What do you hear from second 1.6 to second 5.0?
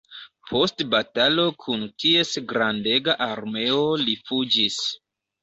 kun ties grandega armeo li fuĝis.